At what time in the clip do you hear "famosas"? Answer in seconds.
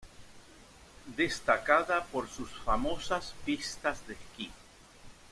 2.49-3.35